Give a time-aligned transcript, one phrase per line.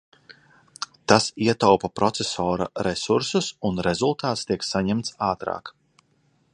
[1.11, 5.73] Tas ietaupa procesora resursus un rezultāts tiek saņemts ātrāk.